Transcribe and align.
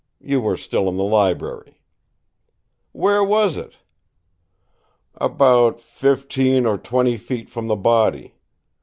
You 0.19 0.41
were 0.41 0.57
still 0.57 0.89
in 0.89 0.97
the 0.97 1.03
library." 1.03 1.79
"Where 2.91 3.23
was 3.23 3.55
it?" 3.55 3.75
"About 5.13 5.79
fifteen 5.79 6.65
or 6.65 6.79
twenty 6.79 7.17
feet 7.17 7.51
from 7.51 7.67
the 7.67 7.75
body. 7.75 8.33